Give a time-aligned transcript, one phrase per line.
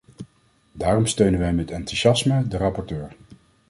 [0.71, 3.15] Daarom steunen wij met enthousiasme de rapporteur.